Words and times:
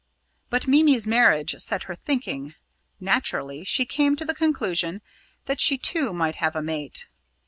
But 0.49 0.65
Mimi's 0.67 1.05
marriage 1.05 1.53
set 1.59 1.83
her 1.83 1.93
thinking; 1.93 2.55
naturally, 2.99 3.63
she 3.63 3.85
came 3.85 4.15
to 4.15 4.25
the 4.25 4.33
conclusion 4.33 5.03
that 5.45 5.61
she 5.61 5.77
too 5.77 6.11
might 6.11 6.37
have 6.37 6.55
a 6.55 6.63
mate. 6.63 7.05